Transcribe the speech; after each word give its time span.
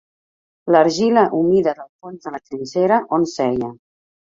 L'argila 0.75 1.25
humida 1.41 1.75
del 1.83 1.87
fons 1.91 2.25
de 2.25 2.35
la 2.35 2.41
trinxera, 2.49 3.01
on 3.21 3.31
seia 3.37 3.73